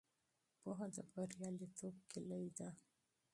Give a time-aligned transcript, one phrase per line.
[0.61, 2.69] پوهه د بریالیتوب کیلي ده.